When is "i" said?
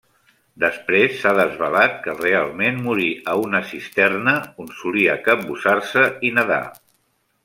6.31-6.37